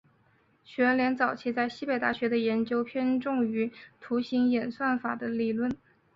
[0.63, 5.71] 许闻廉早期在西北大学的研究偏重于图形演算法的理论。